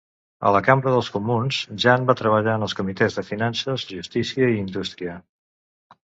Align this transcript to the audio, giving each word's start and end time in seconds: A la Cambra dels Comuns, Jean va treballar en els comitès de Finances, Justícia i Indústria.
A 0.49 0.51
la 0.53 0.59
Cambra 0.67 0.93
dels 0.95 1.09
Comuns, 1.17 1.59
Jean 1.83 2.07
va 2.11 2.15
treballar 2.21 2.57
en 2.61 2.65
els 2.69 2.75
comitès 2.81 3.19
de 3.19 3.25
Finances, 3.29 3.85
Justícia 3.93 4.51
i 4.57 4.61
Indústria. 4.65 5.17